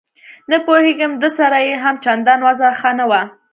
[0.49, 3.21] نه پوهېږم ده سره یې هم چندان وضعه ښه نه وه.